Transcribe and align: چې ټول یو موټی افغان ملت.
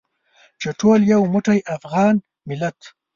چې 0.61 0.69
ټول 0.79 0.99
یو 1.13 1.21
موټی 1.33 1.59
افغان 1.75 2.15
ملت. 2.49 2.77